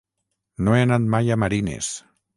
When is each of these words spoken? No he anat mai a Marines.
No 0.67 0.73
he 0.77 0.79
anat 0.85 1.05
mai 1.17 1.31
a 1.37 1.37
Marines. 1.45 1.95